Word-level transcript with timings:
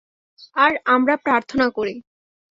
আর 0.55 0.71
আমরা 0.85 1.15
প্রার্থনা 1.17 1.67
করি। 1.69 1.95